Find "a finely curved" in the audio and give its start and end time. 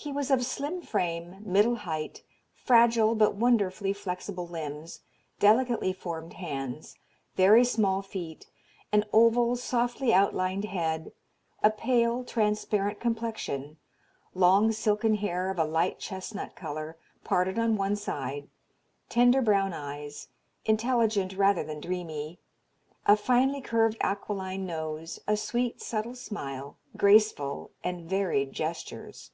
23.04-23.98